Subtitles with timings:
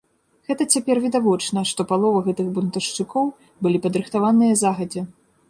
[0.51, 3.31] Гэта цяпер відавочна, што палова гэтых бунтаўшчыкоў
[3.67, 5.07] былі падрыхтаваныя загадзя.